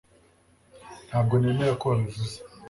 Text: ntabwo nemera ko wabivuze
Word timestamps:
ntabwo 1.07 1.33
nemera 1.39 1.73
ko 1.79 1.85
wabivuze 1.91 2.35